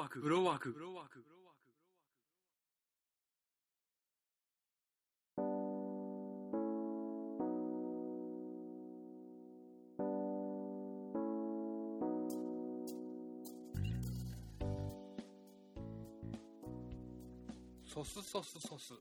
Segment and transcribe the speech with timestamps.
[0.00, 1.68] ワーク、フローワーク、フローワーク、フローワーク。
[17.84, 18.94] ソスソスソス。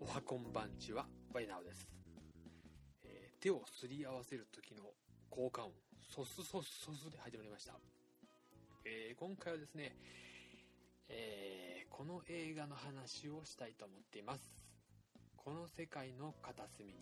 [0.00, 1.86] おはこんばんちは、バイナオです。
[3.04, 4.84] えー手をすり合わせる時の
[5.28, 5.72] 効果音、
[6.08, 7.74] ソスソスソスで始まりました。
[8.92, 9.94] えー今回はですね、
[11.08, 14.42] えーこの映画の話をしたいと思っています。
[15.36, 16.94] この世界の片隅に、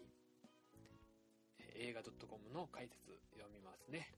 [1.60, 2.12] えー映画 .com
[2.52, 2.98] の解説
[3.32, 4.12] 読みますね。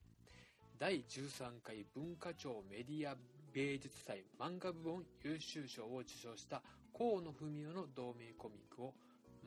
[0.81, 3.15] 第13回文化庁メディア
[3.55, 6.63] 芸術祭漫画部門優秀賞を受賞した
[6.97, 8.95] 河野文雄の同名コミックを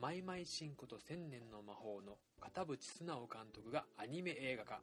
[0.00, 4.80] マイマイシンコと千年の魔法の片渕素直監督がアニメ映画化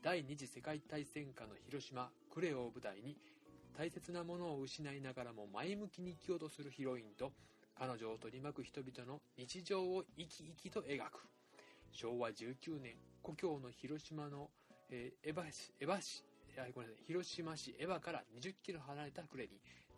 [0.00, 3.16] 第二次世界大戦下の広島クレオを舞台に
[3.76, 7.32] 大切なものを失いながらも前向きに生きようとするヒロインと
[7.76, 11.26] 彼女を取り巻く人々の日常を生き生きと描く。
[11.90, 14.50] 昭和19年故郷の広島の、
[14.90, 16.24] えーエヴァ市エヴァ市
[17.06, 19.48] 広島市エヴァから20キロ離れた呉に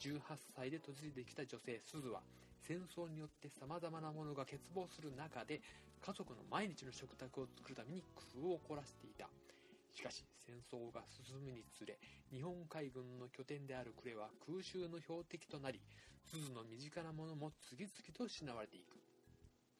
[0.00, 0.20] 18
[0.56, 2.20] 歳で嫁いできた女性鈴は
[2.60, 5.60] 戦争によって様々なものが欠乏する中で
[6.00, 9.28] 家族の毎日の食卓を作るために工夫を凝らしていた。
[10.00, 11.98] しかし戦争が進むにつれ
[12.32, 15.78] 日本海軍の拠点である呉は空襲の標的となり
[16.24, 18.96] 鈴の身近なものも次々と失われていく。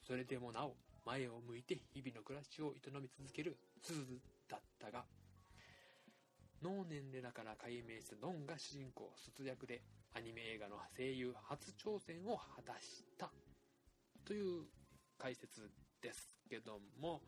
[0.06, 0.74] それでもなお
[1.06, 5.04] 前を向いて日々の暮らしを営み続ける鈴だったが
[6.60, 9.80] 能年齢だから改名したドンが主人公卒略で
[10.12, 13.30] アニメ映画の声優初挑戦を果たした。
[14.26, 14.64] という
[15.16, 15.70] 解説
[16.02, 17.22] ですけども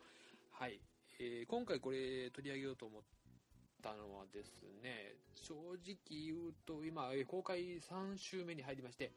[0.52, 0.78] はい、
[1.18, 3.02] えー今回これ取り上げようと思っ
[3.82, 9.10] たのはですね正直言うと今公開3週目に入りまして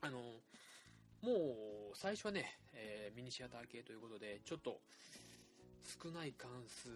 [0.00, 0.18] あの
[1.22, 4.80] もう最初はね、えーミニシアター系ということでちょっと
[5.84, 6.88] 少ない関数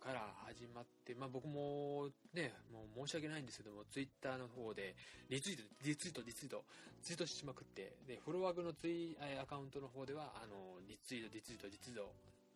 [0.00, 4.94] から始まって、まあ、僕もね、もう申し訳ないんですけども、ツイッターの方で
[5.28, 6.64] リツイート、リツイート、リツイート、
[7.02, 12.08] ツイートしまくって、で、フォロワーグのツイアカウントの方では、あの、リツイート、リツイート、リツイート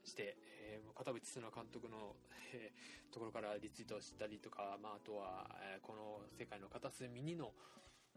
[0.06, 2.16] して、えー片渕素直監督の、
[2.54, 7.52] えーところからリツイートしたりとか、まあ、あとは、えーこの世界の片隅にの、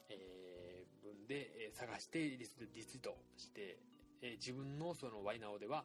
[0.09, 3.77] えー文で、えー探してリツイートして、
[4.21, 5.83] えー自分のそのワイナオでは、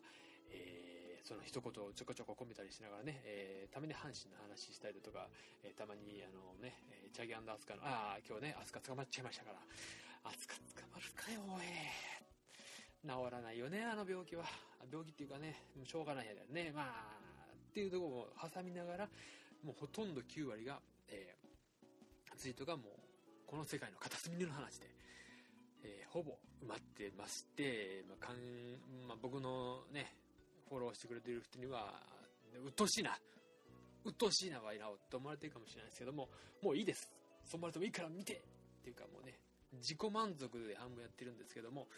[0.51, 5.29] えーその一言をちょこちょこ込めたりしながらね、えーたまに阪神の話したりだとか、
[5.63, 9.59] えーたまにあのね、えーチャギアンダースカの、ああ、今日ね、アスカ捕まっちゃいましたから、
[10.25, 12.34] アスカ捕まるかよ、おい。
[13.05, 14.45] 治らないよね、あの病気は。
[14.91, 16.73] 病気っていうかね、もうしょうがないやだよね。
[16.73, 19.11] まあ、っていうところも挟みながら、
[19.63, 21.45] もうほとんど9割が、えー
[22.37, 22.87] ツイートがもう、
[23.47, 24.91] この世界の片隅での話で、
[25.85, 28.37] えーほぼ埋まってまして、まあかん
[29.07, 30.17] まあ、僕のね、
[30.69, 32.03] フォローしてくれてる人には、
[32.65, 33.19] うっとしいな、
[34.05, 36.29] うっとしいな、ワイナオって思われてるかもしれないですけども、
[36.63, 37.13] もういいです。
[37.45, 38.43] そう思われてもいいから見て
[38.81, 39.39] っていうかもうね、
[39.75, 41.89] 自己満足で半分やってるんですけども、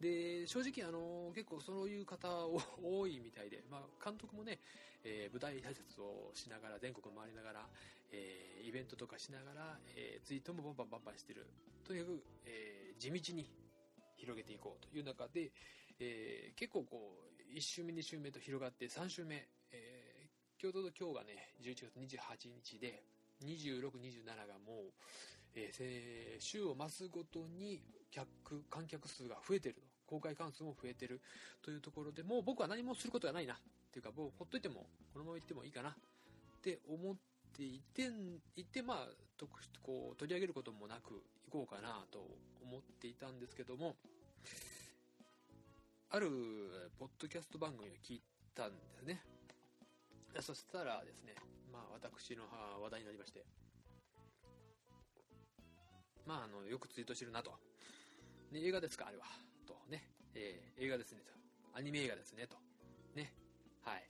[0.00, 2.28] で、正直あの、結構そういう方
[2.82, 4.60] 多いみたいで、まあ、監督もね、
[5.04, 7.68] えー舞台挨拶をしながら、全国回りながら、
[8.10, 11.46] えーイベントとかしながら、えーツイートもバンバンバンバンしてる。
[11.84, 13.48] とにかく、えー地道に
[14.16, 15.50] 広げていこうという中で、
[15.98, 20.28] えー結構こう、1週目、2週目と広がって、3週目、えー
[20.60, 23.02] 今日と今日がね、11月28日で、
[23.42, 24.92] 26、27がもう、
[25.54, 29.82] えー週を増すごとに客、観客数が増えてる。
[30.08, 31.20] 公開関数も増えてる
[31.62, 33.54] というところでもう僕は何もすることがないな。
[33.54, 35.90] っていうか、もうほっといても、このまま行ってもいいかな。
[35.90, 35.94] っ
[36.62, 37.16] て思っ
[37.56, 38.10] ていて、
[38.56, 39.50] いて、まあ、特
[39.82, 42.18] こう取り上げることもなく行こうかなと
[42.62, 43.96] 思っていたんですけども、
[46.10, 46.28] ある
[46.98, 48.22] ポッドキャスト番組を聞い
[48.54, 49.20] たんですね。
[50.40, 51.34] そしたらですね、
[51.72, 52.44] まあ私の
[52.82, 53.44] 話題になりまして、
[56.26, 57.52] まああの、よくツイートしてるなと。
[58.52, 59.24] ね、映画ですかあれは。
[59.88, 61.32] ね、えー映画ですねと。
[61.76, 62.56] アニメ映画ですねと。
[63.14, 63.32] ね。
[63.82, 64.04] はい。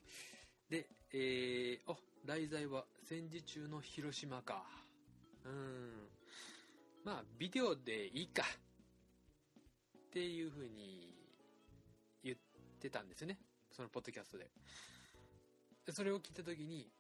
[0.70, 1.96] で、えー、お、
[2.26, 4.64] 題材は戦時中の広島か。
[5.44, 6.08] うーん。
[7.04, 8.42] まあ、ビデオでいいか。
[10.08, 11.14] っていう風に
[12.22, 12.36] 言っ
[12.80, 13.38] てたんですよね。
[13.70, 14.50] そのポッドキャストで。
[15.90, 16.90] それを聞いた時に、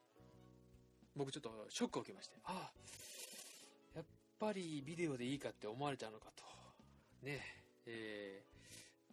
[1.14, 4.04] 僕ちょっとショックを受けまして、ああ、やっ
[4.38, 6.44] ぱりビデオでいいかって思われちゃうのかと。
[7.22, 7.40] ね
[7.86, 8.57] えー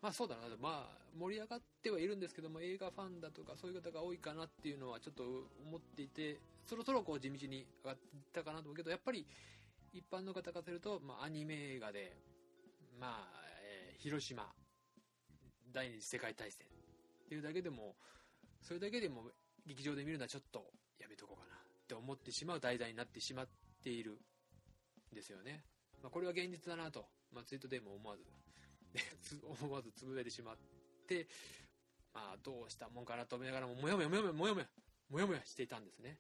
[0.05, 5.23] まあそうだな、まあ盛り上がってはいるんですけども、映画ファンだとかそういう方が多いかなっていうのはちょっと
[5.65, 7.97] 思っていて、そろそろこう地道に上がっ
[8.31, 9.25] たかなと思うけど、やっぱり
[9.93, 12.15] 一般の方からすると、まあ、アニメ映画で、
[12.99, 13.27] まあ、
[13.63, 14.45] えー、広島、
[15.73, 17.95] 第二次世界大戦っていうだけでも、
[18.61, 19.31] それだけでも
[19.65, 20.69] 劇場で見るのはちょっと
[20.99, 23.47] やめとこうかなって思ってしまう題材になってしまっ
[23.83, 25.63] ているんですよね。
[26.03, 28.23] まあ、これは現実だなと、まあ、ツイートでも思わず、
[29.62, 30.56] 思わずつぶやいてしまっ
[31.07, 31.27] て、
[32.13, 34.68] まあ、どうしたもんかなと思いながらも、もやもやもやもやもやもや、
[35.09, 36.18] もやもやしていたんですね。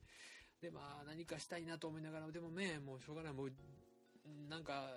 [0.61, 3.51] で、まあ、何かしたいなと思いながら、でもね、もうしょうがない、もう、
[4.49, 4.89] なんか、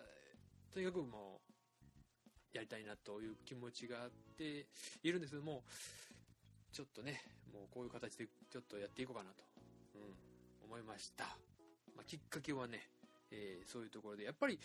[0.72, 4.66] とにかくもう、やりたいなという気持ちがあって
[5.02, 5.62] いるんですけども、
[6.72, 7.22] ちょっとね、
[7.52, 9.44] もうこういう形でちょっとやっていこうかなと、
[9.94, 11.24] うん、思いました。
[11.94, 12.88] まあ、きっかけはね、
[13.30, 14.58] えー、そういうところで、やっぱり、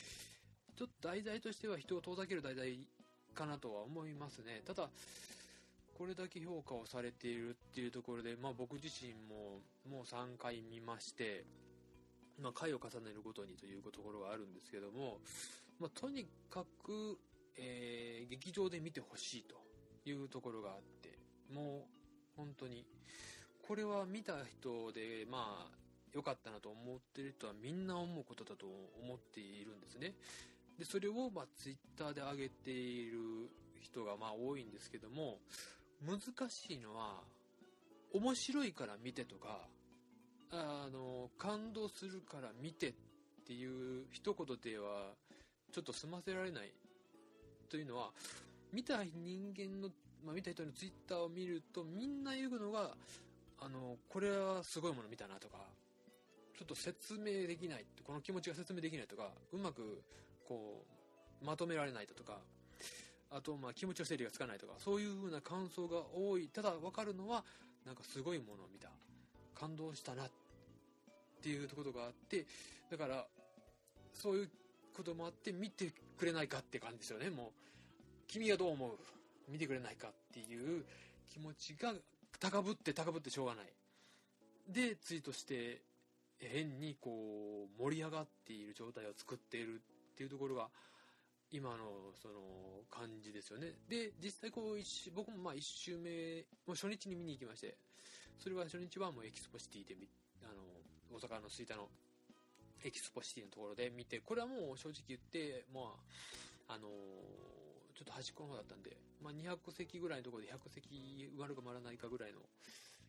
[0.75, 2.87] ちょっと題材としては人を遠ざける題材
[3.33, 4.61] かなとは思いますね。
[4.65, 4.89] ただ、
[5.97, 11.45] これだけ評価をされているっていうところで、まあ、僕自身ももう3回見まして、
[12.41, 15.19] まあ、回を重ねるごとにというところはあるんですけども、
[15.79, 17.17] まあ、とにかく、
[17.57, 19.55] えー、劇場で見てほしいと
[20.09, 21.17] いうところがあって
[21.53, 21.85] も
[22.35, 22.85] う本当に
[23.67, 25.83] これは見た人でまあ
[26.13, 28.65] 良かったなと思ってる人はみんな思うことだと
[29.01, 30.13] 思っているんですね
[30.77, 33.19] でそれをまあツイッターで上げている
[33.81, 35.39] 人がまあ多いんですけども
[36.05, 37.21] 難しいのは
[38.13, 39.67] 面白いから見てとか
[40.51, 42.93] あの感動するから見てっ
[43.45, 45.11] ていう一言では
[45.71, 46.71] ちょっと済ませられない
[47.69, 48.09] というのは
[48.71, 49.89] 見た人間の、
[50.23, 52.91] まあ、見た人のツイッターを見るとみんな言うのが
[53.59, 55.57] あのこれはすごいもの見たなとか
[56.57, 60.03] ちょっと説明できないこの気持ちが説明できないとかうまく
[60.47, 60.85] こ
[61.41, 62.39] うまとめられないだとか
[63.35, 66.47] あと、まあ、気持ちの整理がつかないとか、そういう風な感想が多い。
[66.49, 67.43] ただ、わかるのは、
[67.83, 68.89] なんかすごいものを見た。
[69.55, 70.25] 感動したな。
[70.25, 70.29] っ
[71.41, 72.45] ていうことがあって、
[72.91, 73.25] だから、
[74.13, 74.49] そういう
[74.95, 77.31] こともあって、見てくれないかって感じですよね。
[77.31, 77.51] もう、
[78.27, 78.97] 君はどう思う？
[79.49, 80.85] 見てくれないかっていう
[81.31, 81.95] 気持ちが
[82.39, 83.65] 高ぶって高ぶってしょうがない。
[84.69, 85.81] で、ツイートして、
[86.37, 89.81] 変にこう、盛り上がっている状態を作っている
[90.13, 90.69] っていうところが、
[91.49, 93.73] 今のその感じですよね。
[93.89, 97.77] で、実際こう一僕もまあ1周目、もう初日に見に行きまして、
[98.39, 99.95] それは初日はもうエキスポシティで、
[100.43, 100.61] あの、
[101.17, 101.89] 大阪の吹田の
[102.83, 105.81] エキスポシティのところで見て、これはもう正直言って、ま
[106.67, 106.87] あ、あの
[107.93, 112.39] ちょっと端っこの方だったんで、まあ、200席ぐらいのところで100席埋まるか埋まらないかぐらいの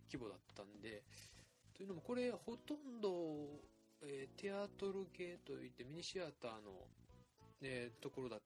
[0.07, 1.03] 規模だったんで、
[1.75, 3.11] というのもこれほとんど、
[4.07, 6.87] えー、テアトル系といってミニシアターの
[7.67, 8.41] えー、ところだっ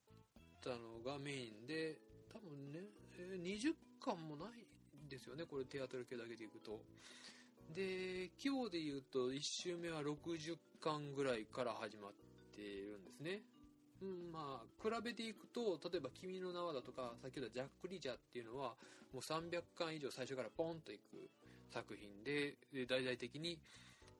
[0.63, 1.99] たのがメインで、
[2.33, 2.87] 多分ね、
[3.19, 4.67] えー、20巻もない
[5.05, 6.81] んですよね、これテアトル系だけでいくと。
[7.75, 12.13] で、規模で言うと1周目は60巻ぐらいから始まっ
[12.55, 13.43] ているんですね。
[14.01, 18.77] うん、まあ、比べていくと、例えば君の名はだとか、先ほどジャック・リジャーっていうのは、
[19.13, 21.29] もう300巻以上最初からポンといく
[21.73, 23.59] 作品で、で大々的に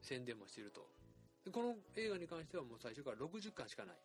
[0.01, 0.98] 宣伝もしてると。
[1.45, 3.95] でこの映画に関してはもう最初から60巻しかない。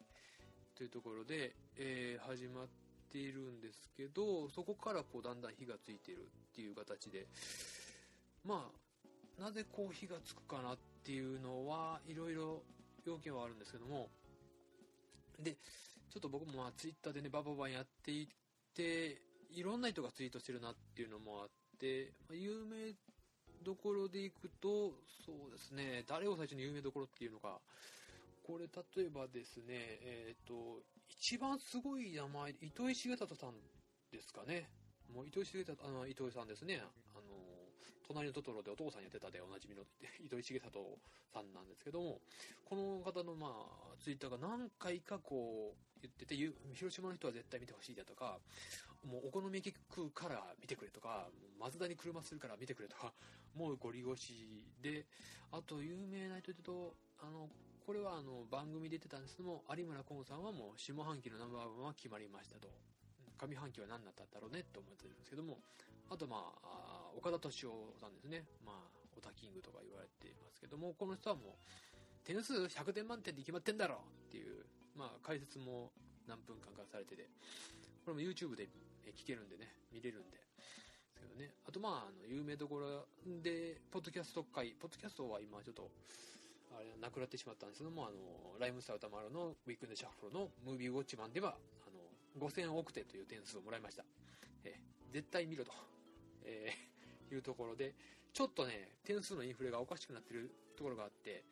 [0.77, 2.67] というところで、えー、始まっ
[3.13, 7.27] ているんですけど、そこからこうだんだん火がついているっていう形で、
[8.45, 8.69] ま
[9.39, 12.63] あ、なぜこう火がつくかなっていうのはいろいろ
[13.05, 14.09] 要件はあるんですけども、
[15.39, 18.27] で、ちょっと僕もまあツイッターでね、バババンやっていっ
[18.75, 22.95] て、いろんな人がツイートしてるなっていうのもあって、まあ、有名
[23.65, 24.93] どころでいくと、
[25.25, 27.59] そうですね、誰を最初に有名どころっていうのか、
[28.47, 29.65] これ例えばですね、
[30.05, 33.55] えっ、ー、と、一番すごい名前、糸井重里さん
[34.13, 34.69] ですかね。
[35.13, 36.83] もう糸井重里、あの、糸井さんですね。
[37.15, 37.23] あの、
[38.07, 39.83] 隣のトトロでお父さんやってたでおなじみの
[40.21, 40.99] 糸井重里
[41.33, 42.21] さんなんですけども、
[42.65, 48.39] この方のまあ、ツイッターが何回かこう言ってて、広島の人は絶対見てほしいだとか、
[49.05, 53.13] もうお好み焼き食うから見てくれとか、マツダに車するから見てくれとか、
[53.57, 55.07] もうゴリゴシで、
[55.53, 57.49] あと有名な人で言うと、あの、
[57.87, 62.69] これはあの番組出てたんですけども、有村昆さんはもう下半期のナンバーワンは決まりましたと。
[63.39, 65.59] 上半期は何だったんだろうねって思ってるんですけども、
[66.09, 68.45] あとまあ、岡田敏夫さんですね。
[68.65, 68.77] まあ、
[69.17, 71.59] オタキングとか言われていますけども、この人はも
[72.23, 74.65] う、点数100点満点で決まってんだろうっていう、
[74.97, 75.93] まあ、解説も
[76.27, 77.29] 何分間かされてて、
[78.05, 78.69] これも YouTube で
[79.13, 80.44] 聞けるんでね、見れるんで。
[81.25, 81.51] けどね。
[81.67, 83.07] あとまあ、あの、有名どころ
[83.43, 85.91] で、ポッドキャスト会、ポッドキャストは今ちょっと、
[86.77, 91.91] あれ、なくなってしまったんですけども、あの、ライムスター歌丸のウィークエンドシャッフルのムービーウォッチマンでは、あ
[92.39, 94.05] の、5000億点という点数をもらいました。
[94.65, 94.75] え
[95.13, 95.73] 絶対見ろと、
[96.45, 97.95] えー、いうところで、
[98.33, 101.45] ちょっとね、点数のインフレがおかしくなってるところがあって、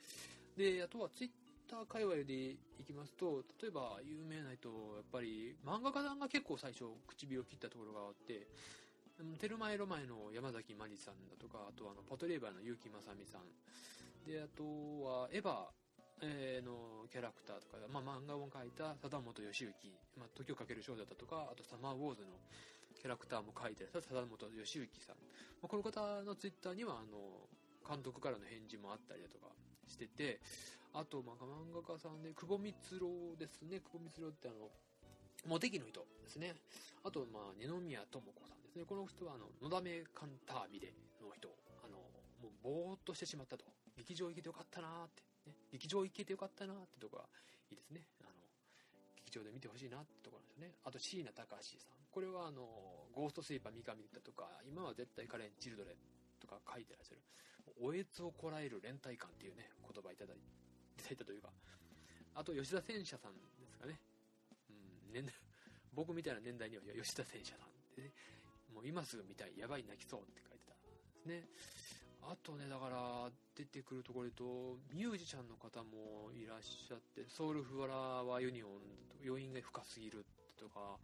[0.57, 1.31] で、あとはツイッ
[1.71, 2.33] ター界隈で
[2.79, 8.47] いきますと、例えば有名な人、やっぱり漫画家さんが結構最初唇を切ったところがあって、
[9.39, 13.47] テルマエロマエの山崎まりさんだとか、あとあのパトレーバーの結城正美さん、
[14.27, 14.63] で、あと
[15.03, 15.67] はエヴァ、
[16.23, 19.75] えー、のキャラクターとか、まあ、漫画を描いた貞本義行、
[20.17, 22.39] まあ、時をかける少女だとか、あとサマーウォーズの
[23.01, 25.17] キャラクターも描いてらっしゃ貞本義行さん。
[25.61, 27.51] まあ、この方のツイッターには、あの、
[27.83, 29.51] 監督からの返事もあったりだとか
[29.89, 30.39] してて、
[30.95, 33.83] あと、まあ、漫画家さんで、久保光郎ですね。
[33.83, 34.71] 久保光郎ってあの、
[35.49, 36.55] モテキの人ですね。
[37.03, 38.85] あと、まあ、二宮智子さんで。
[38.85, 41.49] この人は、あの、のだめカンタービレの人。
[41.85, 41.99] あの、
[42.41, 43.65] もう、ぼーっとしてしまったと。
[43.97, 45.23] 劇場行けてよかったなーって。
[45.51, 45.57] ね。
[45.73, 47.25] 劇場行けてよかったなーってとこが
[47.71, 48.07] いいですね。
[48.21, 48.31] あの、
[49.17, 50.75] 劇場で見てほしいなってところなんですよね。
[50.85, 51.97] あと、椎名隆さん。
[52.11, 55.97] これは、あの、ゴーストスイーパー三上だとか、今は絶対カレン・チルドレン
[56.41, 57.21] とか書いてらっしゃる。
[57.81, 61.51] おえつをこらえる連帯感っていうね、言葉いただいたというか。
[62.35, 63.99] あと、吉田戦車さんですかね
[64.71, 65.13] うん。
[65.13, 65.35] 年代、
[65.93, 68.13] 僕みたいな年代には吉田戦車さんってね、
[68.75, 71.47] もう今すぐ見たい、やばい泣きそうって書いてたですね。
[72.23, 78.71] あとね、だから出てくるところでと、ミュージシャンの方もいらっしゃって、ソウルフワラワユニオン
[79.27, 80.25] 余韻が深すぎる
[80.57, 80.97] とか、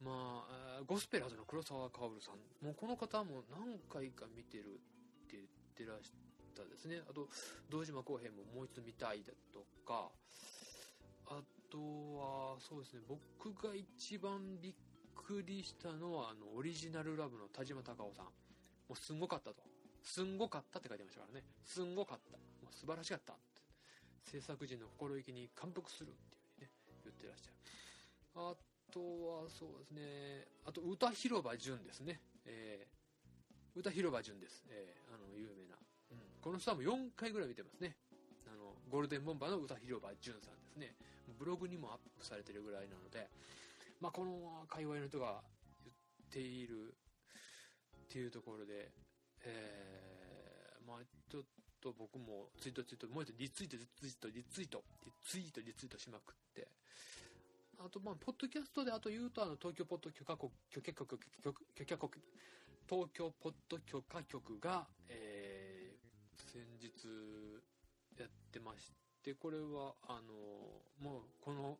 [0.00, 6.12] まあ、ゴスペラーズの黒沢薫さん、もうこの方も何回か見てるって言ってらし
[6.54, 7.00] たですね。
[7.08, 7.28] あと、
[7.70, 10.10] 堂島康平ももう一度見たいだとか、
[11.26, 14.74] あとは、そうですね、僕が一番びっ
[15.14, 18.26] くりしたのは、あの、オリジナルラブの田島隆夫さん。
[18.26, 18.30] も
[18.90, 19.62] うすんごかったと。
[20.02, 21.44] すんごかったって書いてましたからね。
[21.64, 22.36] すんごかった。
[22.36, 23.42] もう素晴らしかったって。
[24.30, 26.70] 制作陣の心意気に感服するっていうふうにね、
[27.04, 27.54] 言ってらっしゃる。
[28.34, 28.54] あ
[28.92, 32.20] とは、そうですね、あと、歌広場淳ですね。
[32.44, 34.64] えー、歌広場淳です。
[34.68, 35.76] えー、あの、有名な。
[36.12, 36.18] うん。
[36.40, 37.96] この人はもう4回ぐらい見てますね。
[38.46, 40.94] あの、ゴールデンボンバーの歌広場淳さんですね。
[41.38, 43.28] ブログにもアップされてるぐらいなので、
[44.04, 45.40] まあ、この界隈の人が
[45.82, 45.96] 言っ
[46.30, 46.92] ている
[48.04, 48.92] っていうところで、
[49.46, 50.98] えー、まあ、
[51.32, 51.42] ちょっ
[51.80, 56.68] と僕もツイートツイート、もう一度リツイート、リツイート、リツイート、リツイート、リツイートしまくって、
[57.78, 62.24] あと、まあ、ポッドキャストであと言うと、あの、東京ポッド許可国、許可国、許可国、
[62.86, 66.92] 東京ポッド許可局が、えー、先日
[68.20, 68.92] やってまし
[69.24, 70.36] て、これは、あの、
[71.00, 71.78] もう、この、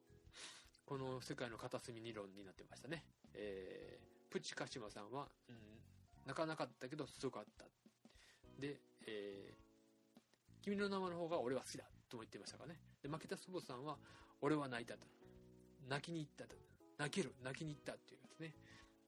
[0.86, 3.04] この世界の片隅理論になってましたね。
[3.34, 5.56] えー、プチカシマさんは、うん、
[6.26, 7.64] なかなかったけど、すごかった。
[8.60, 8.76] で、
[9.06, 12.78] えー、君の名前の方が俺は好きだとも言ってましたからね。
[13.02, 13.96] で、負けた祖母さんは、
[14.40, 15.06] 俺は泣いたと。
[15.88, 16.54] 泣きに行ったと。
[16.98, 18.54] 泣ける、泣きに行ったっていうですね。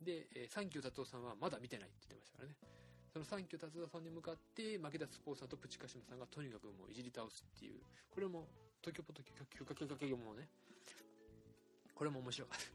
[0.01, 2.57] で、えー、サンキュー達夫さんはまだ見てないって言ってましたからね。
[3.13, 8.49] そのサンキュー達夫さんに向かって、負けたスポーツさんとプチカシマさんがとにかくもういじり倒すっていう、これも、
[8.81, 10.49] 東京ポッドキャキャキャキもね、
[11.97, 12.67] これも面白かった。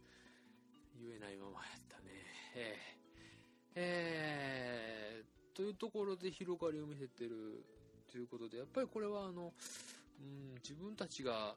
[0.99, 2.09] 言えないままやったね。
[2.55, 7.63] えー、えー、というところで広がりを見せてる
[8.11, 9.53] ということで、やっぱりこれはあの、
[10.19, 11.53] うん、自分たちが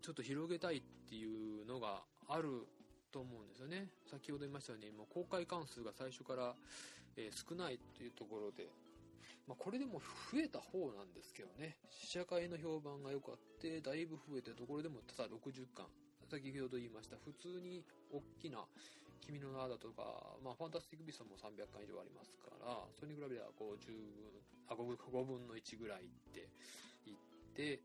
[0.00, 2.66] ちょっと広げたいっていうのがある
[3.12, 3.88] と思うんですよね。
[4.10, 6.54] 先ほど言いましたように、もう公開関数が最初から、
[7.18, 8.70] えー、少ないというところで、
[9.46, 10.00] まあ、これでも
[10.32, 15.84] 増えた方なんですけどね、試写会の評判が良かって、だいぶ増えてところでもただ60巻。
[16.28, 18.64] 先ほど言いました、普通に大きな
[19.20, 26.02] 君の名だとか、まあ、ファンタスティックビストも300巻以上ありますから、それに比べれば50あ 5, 分の1ぐらいっ
[26.34, 26.48] て
[27.06, 27.18] 言っ
[27.54, 27.80] て、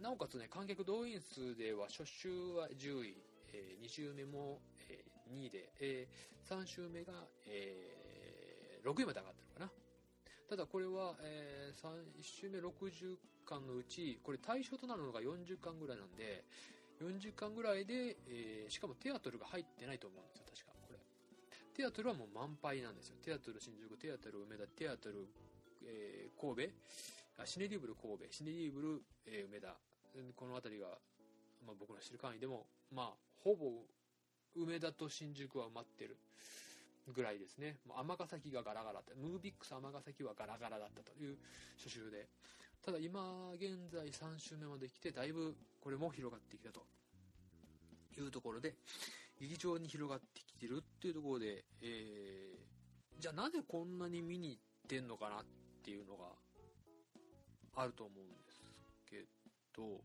[0.00, 3.16] なおかつね、観客動員数では初週は10位、
[3.52, 7.12] えー、2週目も、えー、2位で、えー、3週目が、
[7.46, 9.70] えー、6位まで上がってるかな。
[10.48, 11.88] ただこれは、えー、
[12.20, 16.44] 1週目60巻のうち、これ対象となるのが40巻ぐらいなんで、
[17.00, 20.98] 40巻ぐらいで、えー、しかもテアトルが入ってないと思うんですよ、確か、これ。
[21.74, 23.16] テアトルはもう満杯なんですよ。
[23.22, 25.28] テアトル新宿、テアトル梅田、テアトル、
[25.84, 29.76] えー、神戸、シネディブル神戸、シネディブル、えー、梅田、
[30.34, 30.88] この辺りが、
[31.66, 33.84] まあ、僕の知る範囲でも、まあ、ほぼ
[34.56, 36.16] 梅田と新宿は埋まってる
[37.12, 37.76] ぐらいですね。
[37.86, 41.36] 尼崎がガラガラって、ムービックス尼崎はガラガラだったという
[41.76, 42.26] 初週で。
[42.84, 45.54] ただ今現在3週目まで来て、だいぶ
[45.86, 46.82] これも広がってきたと
[48.18, 48.74] いうところで、
[49.40, 55.44] 劇場に広がってきてるっていうところで、えー、じゃあなぜこんなに見に行ってんのかなっ
[55.84, 56.24] ていうのが
[57.76, 58.60] あると思うんです
[59.08, 59.22] け
[59.76, 60.02] ど、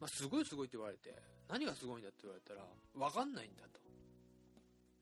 [0.00, 1.12] まあ、すごいすごいって言われて、
[1.50, 2.64] 何がすごいんだって言われたら、
[2.96, 3.78] わかんないんだと。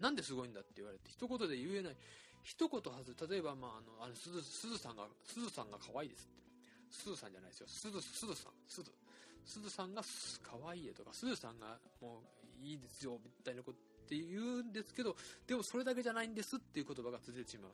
[0.01, 1.97] なんですごいんだって言われて、一言で言えない、
[2.43, 4.43] 一言はず、例えば、まあ、あの、あの、すず、
[4.79, 6.43] さんが、すずさんが可愛いですって。
[6.91, 7.69] すずさんじゃないですよ。
[7.69, 8.53] すず、すずさん。
[8.67, 8.91] すず。
[9.49, 10.03] すずさんが
[10.43, 12.21] 可愛いよとか、すずさんがも
[12.63, 17.73] ういいですよ、みたいなことって言うんですけど、でもそれだけじゃないんですっていう言葉が続いてしまう。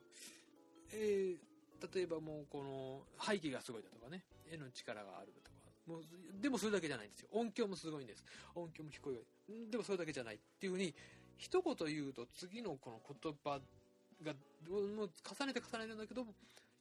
[0.93, 6.03] えー、例えばもうこの背景がすごいだとかね、絵の力があるだとか、もう、
[6.41, 7.29] でもそれだけじゃないんですよ。
[7.33, 8.25] 音響もすごいんです。
[8.55, 9.71] 音響も聞こえる。
[9.71, 10.95] でもそれだけじゃないっていうふうに、
[11.37, 13.61] 一言言うと次のこの言葉
[14.23, 14.33] が
[14.71, 16.25] もう重ねて重ねるんだけど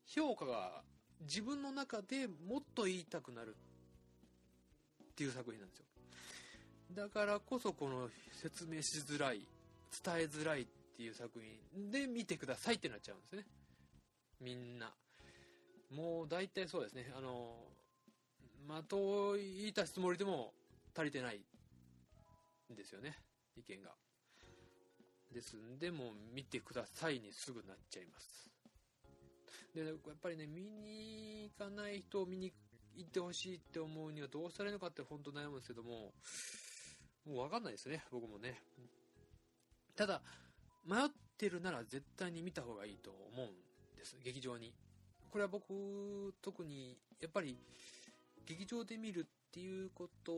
[0.06, 0.84] 評価が
[1.22, 3.56] 自分の中でもっと言いたくなる
[5.14, 5.86] っていう作品なんですよ。
[6.92, 9.48] だからこそこの説明しづらい
[10.04, 10.66] 伝えづらいっ
[10.98, 11.40] ていう作
[11.74, 13.46] 品で見てくださいってなっちゃうんですね。
[14.42, 14.92] みんな。
[15.92, 17.12] もう大体そうですね。
[17.16, 17.56] あの
[18.68, 20.54] 的を言いたつもりでも
[20.96, 21.40] 足りてない
[22.72, 23.16] んですよね。
[23.56, 23.92] 意見が。
[25.32, 28.50] ですんで、もう見てくださいにすぐなっちゃいます。
[29.74, 32.54] で、やっぱりね、見に行かない人を見に
[32.96, 36.14] 行ってほしいって思うにはどうしたらいいのかって本当悩むんですけども、
[37.26, 38.60] もうわかんないですね、僕もね。
[39.96, 40.22] ただ、
[40.86, 44.74] 迷ってるなら絶対に見た方がいいと思うんです、劇場に。
[45.32, 47.58] これは僕、特に、やっぱり、
[48.46, 50.34] 劇場で見るっていうこと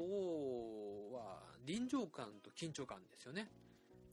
[1.15, 3.49] は、臨場感と緊張感ですよね。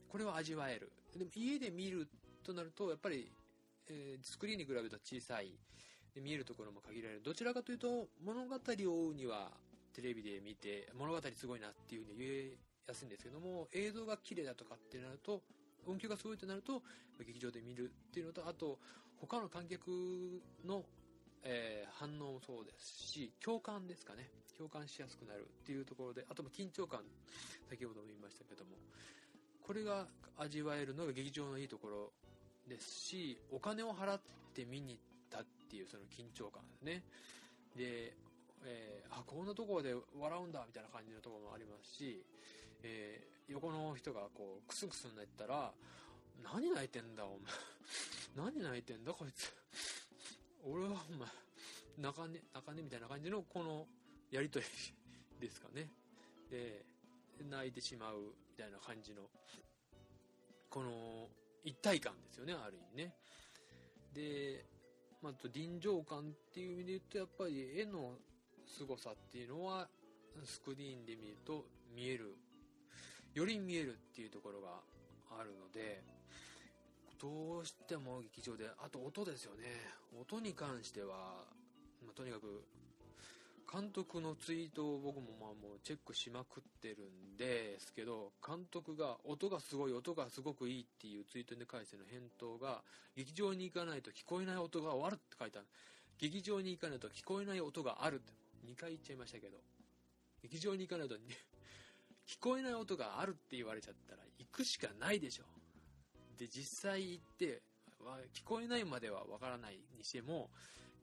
[0.09, 0.91] これを味わえる。
[1.17, 2.07] でも家で見る
[2.43, 3.31] となると、やっぱり、
[3.87, 5.53] えー、スクリーンに比べると小さい。
[6.13, 7.21] で見えるところも限られる。
[7.23, 9.51] どちらかというと、物語を追うには、
[9.93, 15.41] テレビで見て、物語すごいなっていうふうに言えやすいんですけども、映像が綺麗だとかってなると、
[15.85, 16.81] 音響がすごいとなると、
[17.25, 18.79] 劇場で見るっていうのと、あと、
[19.17, 20.83] 他の観客の、
[21.43, 24.29] えー、反応もそうですし、共感ですかね。
[24.57, 27.01] 共感しやすくなるっていうところで、あとも緊張感、
[27.69, 28.71] 先ほども言いましたけども、
[29.61, 32.11] これが味わえるのが劇場のいいところ
[32.67, 34.21] ですし、お金を払っ
[34.53, 37.01] て見に行ってたっていうその緊張感ですね。
[37.75, 38.13] で、
[38.65, 42.21] えー、あ、こんなところで笑うんだみたいな感じのところもありますし、
[42.83, 45.73] えー、横の人がこう、クスクスになったら、
[46.43, 47.51] 何泣いてんだお前。
[48.53, 49.51] 何泣いてんだこいつ。
[50.63, 51.27] 俺はお前、
[51.97, 53.87] 泣かね、泣かねみたいな感じのこの
[54.29, 54.65] やりとり
[55.39, 55.89] ですかね。
[56.49, 56.85] で、
[57.49, 59.29] 泣いてしまうみたいな感じの、
[60.69, 61.29] この
[61.63, 63.15] 一体感ですよね、ある意味ね。
[64.13, 64.65] で、
[65.23, 68.15] まあ、と臨場感っていう意味で言うと、やっぱり絵の
[68.67, 69.87] 凄さっていうのは、
[70.43, 72.35] スクリーンで見ると見える、
[73.33, 74.81] より見えるっていうところが
[75.39, 76.03] あるので、
[77.21, 79.63] どうしても劇場で、あと音ですよね。
[80.19, 81.45] 音に関しては、
[82.03, 82.65] まあ、とにかく
[83.73, 92.83] 監督のツイートを僕もまあもうチェックしまくってるんですけど、監督が音がすごい、音がすごくいいっていうツイートに関しての返答が、
[93.15, 95.67] 劇場に行かないと聞こえない音が終わるって書いてある。
[96.19, 98.31] 劇場に行かないと聞こえない音があるって、
[98.69, 99.57] 2回言っちゃいましたけど、
[100.43, 101.19] 劇場に行かないと聞
[102.39, 105.45] こえない音があるって言われちゃったら行くしかないでしょ。
[106.37, 107.63] で、実際行って、
[108.35, 110.51] 聞こえないまではわからないにしても、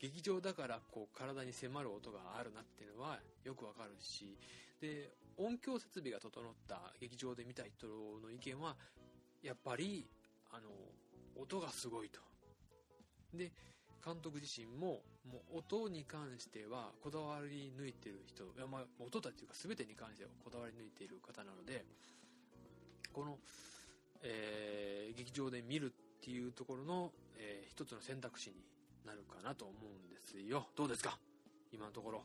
[0.00, 4.36] 劇場だからこう体に迫る音があるなっていうのはよくわかるし、
[4.80, 8.76] で、音響設備が整った劇場で見た人の意見は、
[9.42, 10.06] やっぱり、
[10.52, 10.70] あの、
[11.36, 12.20] 音がすごいと。
[13.34, 13.52] で、
[14.02, 21.84] 監督自身も、もう音に関してはこだわり抜いてる人、いやまあ、音だっていうか全てに関してはこだわり抜いている方なので、
[23.12, 23.38] この、
[24.22, 28.56] えー、劇場で見るっていうところの、えー、一つの選択肢に
[29.06, 30.68] なるかなと思うんですよ。
[30.76, 31.18] どうですか？
[31.72, 32.22] 今のところ。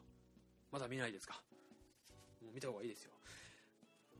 [0.71, 1.41] まだ見ないですか？
[2.41, 3.11] もう見た方がいいですよ。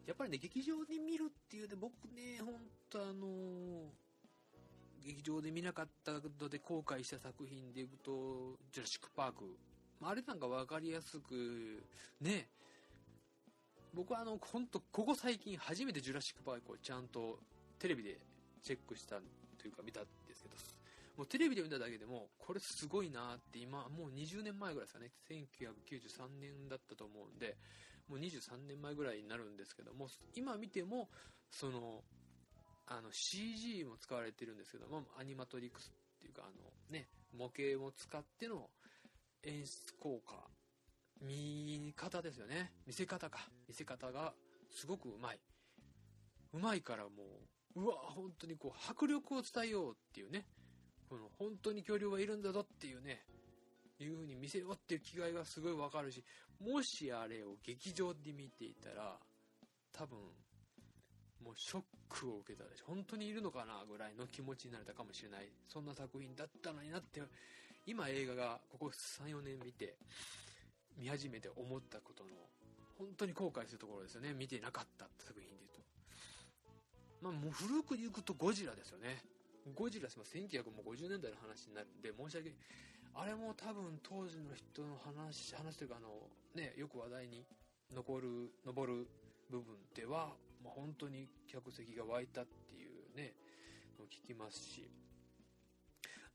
[0.06, 2.56] やっぱりね、劇場で見るっていうで、僕ね、ほん
[2.89, 9.58] とあのー、劇場で見なかったので後悔した作品でいくと、ジュラシック・パーク。
[10.02, 11.84] あれなんか分かりやすく、
[12.22, 12.50] ね、
[13.94, 17.39] 僕はあの、ほんと、ここ最近初めてジュラシック・パークをちゃんと
[17.80, 18.20] テレビで
[18.62, 19.15] チェックした
[19.58, 20.56] というか見たんですけど、
[21.17, 27.58] もうテレビで見ただけでも、これすごいなって今、もう20年前ぐらいですかね、1993年だったと思うんで、
[28.10, 31.10] もう23年前ぐらいになるんですけども、今見ても、
[31.49, 32.04] その、
[32.88, 38.69] あの CG も使われてるんですけども、アニマトリックスっていうか、あのね、模型を使っての
[39.43, 40.36] 演出効果、
[41.21, 42.73] 見方ですよね。
[42.86, 43.39] 見せ方か。
[43.67, 44.34] 見せ方が
[44.69, 45.39] すごくうまい。
[46.54, 47.10] うまいからも
[47.75, 50.45] う、うわ、本当にこう、迫力を伝えようっていうね。
[51.10, 53.22] この本当に恐竜はいるんだぞっていうね、
[54.00, 56.24] いう風に見せようっていう気概がすごいわかるし、
[56.60, 59.18] もしあれを劇場で見ていたら、
[59.94, 60.18] 多分、
[61.44, 62.86] もうショックを受けたでしょ。
[62.88, 65.50] 本当にいるのかなぐらいの気持ちになれたかもしれない。
[65.68, 67.22] そんな作品だったのになって
[67.86, 69.96] 今映画がここ34年見て
[70.98, 72.30] 見始めて思ったことの
[72.98, 74.34] 本当に後悔するところですよね。
[74.34, 75.82] 見てなかった作品で言うと。
[77.22, 79.22] まあもう古く言うとゴジラですよね。
[79.73, 80.19] ゴジラす。
[80.19, 82.54] 1950年代の話になるんで申し訳
[83.15, 87.45] あれも多分当時の人の話話というかあのねよく話題に
[87.93, 89.08] 残る上る
[89.49, 93.34] 部分では、まあ、本当に客席が湧いたっていうね
[93.97, 94.89] の聞きますし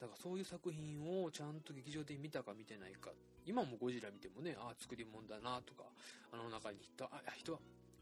[0.00, 3.10] だからそういう作品をちゃんと劇場で見たか見てないか。
[3.46, 5.84] 今もゴジラ見てもねああ作り物だなとか
[6.32, 7.58] あの中に人あ人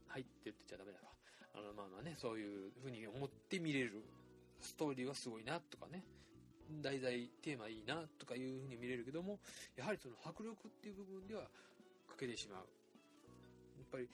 [0.09, 1.15] 入ってってちゃダメだわ
[1.55, 4.03] あのまあまあねそういう風に思って見れる
[4.61, 6.05] ストーリーはすごいなとかね。
[6.83, 9.39] 題材テーマいいなとかいう風に見れるけども
[9.75, 11.49] やはりその迫力っていう部分では
[12.09, 12.69] 欠けてしまう。
[13.79, 14.09] やっぱり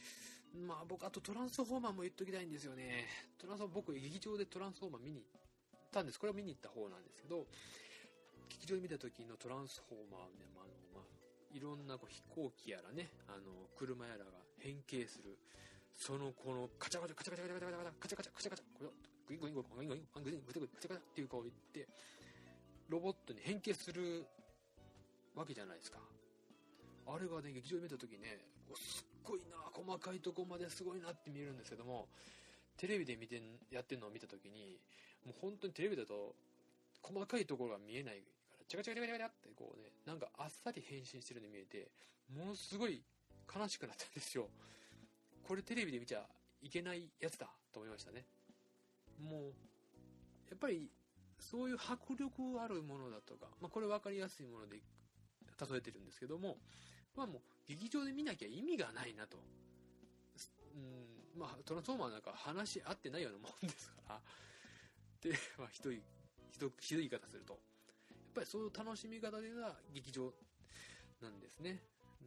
[0.55, 3.07] まあ僕あとトランスフォーマーも言っときたいんですよね。
[3.39, 5.41] トランスフォーマー僕劇場でトランスフォーマー見に行っ
[5.91, 6.21] たんです。
[6.21, 7.47] これは見に行った方なんですけど
[8.51, 14.31] 劇場で見た時のトランスフォーマーね、あ、のまあ、いろんなこう飛行機やらねあの車やらが
[14.61, 15.35] 変形する。
[15.97, 21.89] そのこのカチャカチャカチャカチャカチャカチャカチャカチャカチャカチャこれグイグイグイグイグイグイグイグイグイグイカチャカチャっていう顔を言って
[22.89, 24.27] ロボットに変形する
[25.35, 25.99] わけじゃないですか
[27.07, 28.39] あれがね劇場で見た時ね
[28.77, 32.09] すっごいな細かいとこまですごいなって見えるんですけども
[32.77, 34.79] テレビで見てやってるのを見た時に
[35.25, 36.35] もう本当にテレビだと
[37.03, 41.89] 細かいところが見えないからチャカチャカチャカチャってこうねなんかあっさり変身してるように見えて
[42.33, 43.03] ものすごい
[43.49, 44.49] 悲しくなったんですよ
[45.47, 46.25] これテレビで見ちゃ
[46.63, 48.25] いけないやつだと思いましたね
[49.21, 49.43] もう
[50.51, 50.91] やっぱり
[51.39, 56.57] そういう迫力あるものだとか、まあ、これ分かりやすいもので例えてるんですけども、
[57.17, 59.39] まあもう劇場で見なきゃ意味がないなと。
[60.75, 64.21] うん、まあトランスフォーマーなんか話合ってないようなもんですから、
[65.23, 66.03] で、まあひどい、
[66.51, 67.53] ひどい言い方すると。
[67.55, 67.61] やっ
[68.35, 70.33] ぱりそういう楽しみ方では劇場
[71.23, 71.79] なんですね。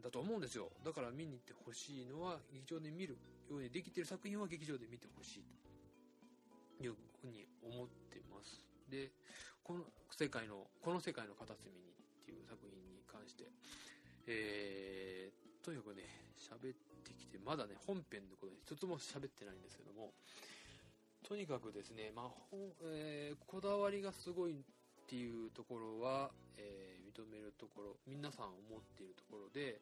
[0.01, 0.69] だと思うんですよ。
[0.85, 3.17] だから見に行ってほしいのは劇場で見る
[3.49, 5.66] ようにできてる作品は劇場で見てほしいと
[6.81, 8.65] いうふうに思ってます。
[8.89, 9.11] で、
[9.63, 13.45] この世界の、この世界の片隅にっていう作品に関して、
[14.27, 16.03] えー、とにかくね、
[16.37, 20.13] 喋ってきて、まだね、本編のことに一つも喋ってないんですけども、
[21.27, 24.63] とにかくですね、まあえー、こだわりがすごいっ
[25.07, 29.81] ていうところは、えー、認めるところ、皆さん思っているところで、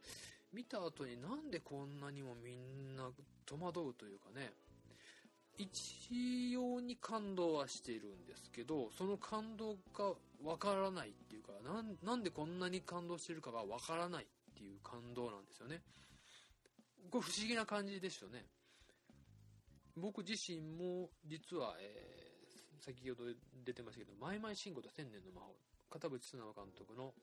[0.54, 3.10] 見た後になんでこんなにもみんな
[3.46, 4.54] 戸惑うというかね、
[5.58, 10.14] 一様に感動はしているんですけど、その感動が
[10.44, 15.82] わからないっていうかな、なんでこんなに感動してるかがわからないっていう感動なんですよね。
[17.10, 18.46] これ不思議な感じですよね。
[19.96, 23.24] 僕自身も実は、えー、先ほど
[23.64, 25.56] 出てましたけど、マイマイシンゴと千年の魔法、
[25.90, 27.14] 片渕素直監督の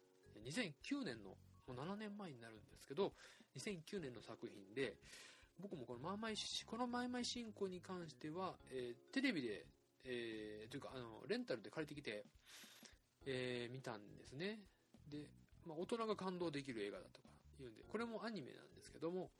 [0.47, 1.37] 2009年の、も
[1.68, 3.12] う7年前になるんですけど、
[3.59, 4.97] 2009年の作品で、
[5.61, 6.35] 僕もこのマイマイ、
[6.67, 9.67] このマイマイ進行に関しては、えー、テレビで、
[10.05, 12.25] えー、というか、あの、レンタルで借りてきて、
[13.27, 14.59] えー、見たんですね。
[15.09, 15.29] で、
[15.65, 19.31] まあ、大人が感動できる映画だとか言うんで、これもアニメなんですけども、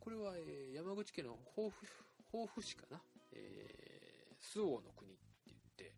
[0.00, 1.86] これは、えー、山口県の防府、
[2.32, 3.00] 防府市かな、
[3.32, 5.94] えー、周防の国って言って、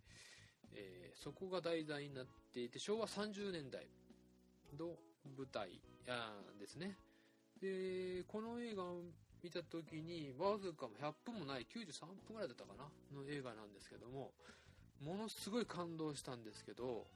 [0.73, 3.87] えー、そこが題材になっていて、昭和30年代
[4.79, 4.97] の
[5.37, 5.81] 舞台
[6.59, 6.97] ですね。
[7.61, 8.85] で、この映画
[9.43, 14.33] 見た時に、わずかも100分もない93分ぐらいだったかなの映画なんですけども、
[15.01, 17.07] ものすごい感動したんですけど、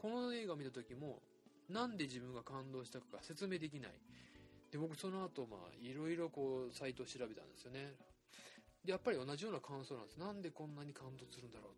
[0.00, 1.22] この映画見た時も、
[1.68, 3.92] なんで自分が感動したか説明できない。
[4.70, 7.94] で、僕その後、まあ、いろいろこう、サイトを調べたんですよね。
[8.84, 10.16] で、やっぱり同じような感想なんです。
[10.18, 11.70] なんでこんなに感動するんだろ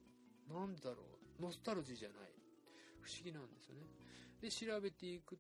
[0.51, 0.97] うなんでだろ
[1.39, 2.19] うノスタルジーじゃない。
[3.01, 3.83] 不思議なんですよね。
[4.41, 5.39] で、調べていく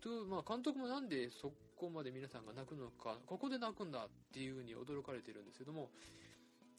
[0.00, 5.90] と、まあ、監督もなんでそこまで皆さんが泣くのか、ここで泣くんだっていうふうに驚かれてるんですけども、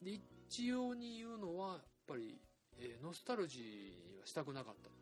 [0.02, 0.12] で
[0.48, 2.40] 一様に言うのは、やっぱり、
[2.78, 4.92] えー、ノスタルジーはしたくなかったっ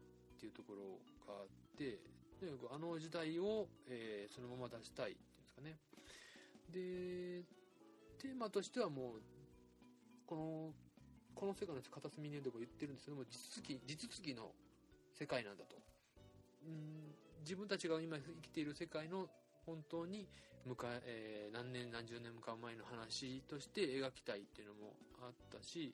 [0.41, 1.47] ていうところがあっ
[1.79, 1.99] て
[2.39, 5.79] とにかくあの時代を、えー、そのまま出したいっていうんですかね。
[6.71, 7.47] で
[8.19, 9.23] テーマとしてはもう
[10.27, 10.75] この
[11.35, 14.51] この世界の片隅にでも言ってるんですけども地続き地続きの
[15.19, 15.77] 世界なんだと。
[16.67, 19.29] うん自分たちが今生きている世界の
[19.67, 20.29] 本当に
[20.65, 25.93] 向かえー、何年何十年か前の話として描きたいっていうのもあったし、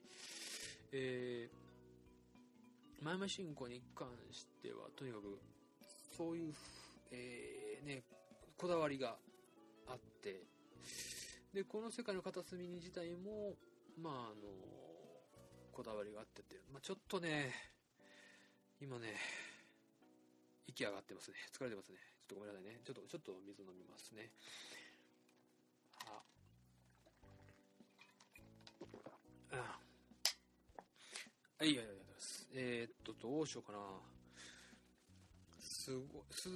[0.91, 5.39] えー、前々進行に関しては、とにかく、
[6.15, 6.53] そういう、
[7.11, 8.03] えー、ね、
[8.57, 9.15] こだわりが
[9.87, 10.43] あって、
[11.51, 13.55] で、この世界の片隅に自体も、
[13.99, 14.79] まああの
[15.71, 17.53] こだわりがあってて、まあ、ちょっとね
[18.81, 19.15] 今ね
[20.67, 21.37] 息上がってますね。
[21.51, 22.18] 疲れてますね。
[22.29, 22.79] とごめんなさいね。
[22.85, 24.29] ちょっとちょっと水飲みますね。
[26.05, 26.21] あ。
[31.59, 31.65] あ。
[31.65, 31.91] いやいやいや
[32.53, 33.79] えー、っとどうしようかな。
[35.59, 36.49] すごいす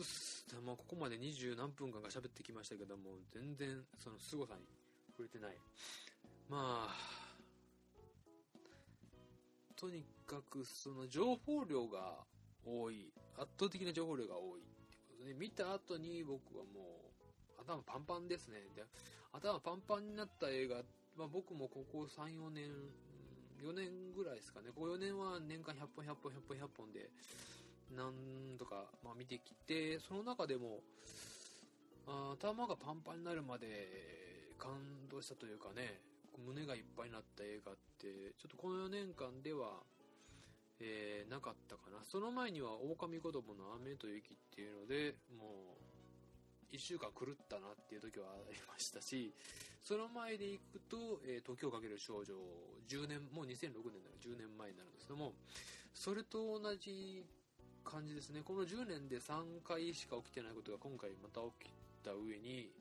[0.63, 4.61] まあ、ここまで二十何分間か喋ってきましたけども全然その凄さに
[5.17, 5.57] 触れてない。
[6.47, 6.95] まあ
[9.75, 12.23] とにかくその情報量が
[12.63, 13.11] 多い。
[13.35, 14.61] 圧倒的な情報量が多い。
[15.23, 16.99] ってことで見た後に僕はも
[17.57, 18.59] う頭パンパンですね。
[18.75, 18.83] で
[19.31, 20.83] 頭パンパンになった映画、
[21.17, 22.69] まあ、僕もここ34年
[23.63, 24.67] 4年ぐらいですかね。
[24.75, 27.09] ここ4年は年間100本100本100本100本で
[27.95, 30.81] 何度か、まあ、見てきてその中でも
[32.07, 34.71] あ頭がパンパンになるまで感
[35.09, 36.01] 動したというかね
[36.41, 39.83] 胸がいっぱいになった映画ってちょっとこの4年間では、
[40.79, 45.77] えー、なかったかなその前には「狼子供の雨と雪」っていうのでも
[46.71, 49.33] う1週間狂ったなっていう時はありましたし
[49.83, 52.33] その前でいくと「えー、時をかける少女」
[52.87, 55.33] 10年もう2006年なら10年前になるんですけども
[55.93, 57.23] それと同じ
[57.83, 58.41] 感じですね。
[58.43, 61.71] この10年で3回しか起きてないことが今回また起き
[62.03, 62.71] た上に、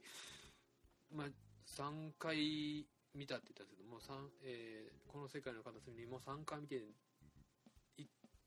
[1.10, 1.26] まあ、
[1.66, 3.98] 3回見たって言ったんですけども、
[4.42, 6.82] えー、この世界の片隅にも3回見て、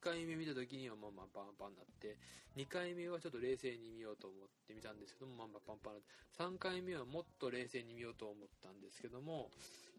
[0.05, 2.21] 回目見た時にはまあまあパンパンになって、
[2.55, 9.49] 2回目はちょっと冷静に見ようと思って見たんですけども、まあまあパンパンになって、3回目はもっと冷静に見ようと思ったんですけども、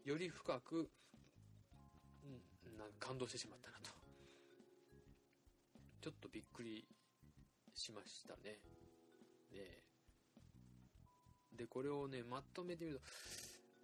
[0.05, 0.87] より深く、
[2.23, 2.31] う
[2.71, 3.91] ん、なんか感動してしまったなと。
[5.99, 6.87] ちょっとびっくり
[7.75, 8.63] しましたね。
[9.51, 9.83] で、
[11.51, 13.03] で、これをね、まとめてみると、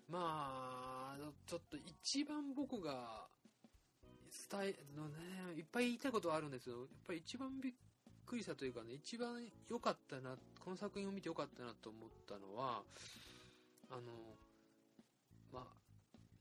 [0.07, 3.27] まあ、ちょっと一番僕が
[4.49, 5.15] 伝え、のね、
[5.57, 7.73] いっぱい言いたいことはあるんですけど、やっぱり一番びっ
[8.25, 12.81] くりしたというかね、一番良かったな、この作品を見て良かったなと思ったのは、
[13.89, 14.01] あの、
[15.51, 15.63] まあ、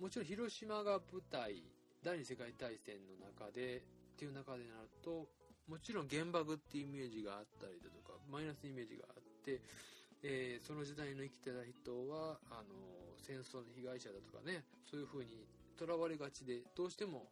[0.00, 1.62] もちろん広島が舞台、
[2.02, 5.28] 第二次世界大戦の中で、っていう中でなると、
[5.68, 9.61] もちろん原爆っていうイメージがあったりだとか、マイナスイメージがあって、
[10.22, 12.74] えー、その時代の生きてた人は、あの、
[13.18, 15.46] 戦争の被害者だとかね、そういう風に
[15.78, 17.28] とらわれがちで、どうしても、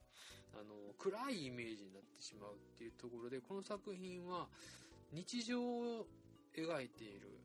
[0.55, 4.49] あの、暗いイメージになってしまうっていうところで、この作品は
[5.13, 6.07] 日常を
[6.57, 7.41] 描いている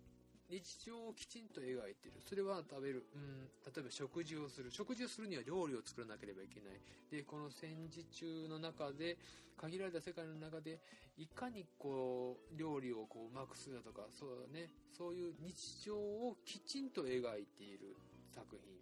[0.50, 2.22] 日常をきちんと描いている。
[2.28, 3.06] それは食べる。
[3.16, 4.70] うん、例えば食事をする。
[4.70, 6.80] 食事をするには料理を作らなければいけない。
[7.10, 9.18] で、この戦時中の中で、
[9.58, 10.80] 限られた世界の中で、
[11.18, 17.96] いかにこう、料理をこう、うまくするだとか、そうだね、そういう日常をきちんと描いている
[18.36, 18.75] 作品。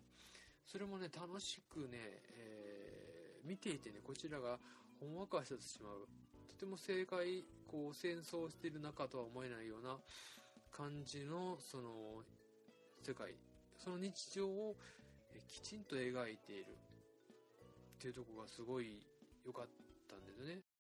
[0.74, 2.00] それもね、楽しくね、
[2.36, 4.58] えー、見ていてね、こちらが
[5.00, 6.08] ほんわかしてしまう。
[6.50, 10.00] とても正解、こう、戦争している中とは思えないような、
[10.72, 12.24] 感じのその
[13.06, 13.36] 世界。
[13.78, 14.76] その日常を
[15.48, 16.66] きちんと描いている。
[16.72, 19.06] っていうとこがすごい
[19.46, 19.66] 良かっ
[20.10, 20.73] たんですよね。